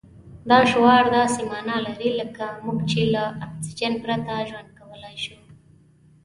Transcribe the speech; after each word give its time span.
دا 0.49 0.59
شعار 0.71 1.03
داسې 1.17 1.41
مانا 1.49 1.77
لري 1.87 2.09
لکه 2.19 2.45
موږ 2.65 2.79
چې 2.91 3.01
له 3.13 3.23
اکسجن 3.45 3.93
پرته 4.03 4.33
ژوند 4.49 4.69
کولای 4.79 5.15
شو. 5.23 5.37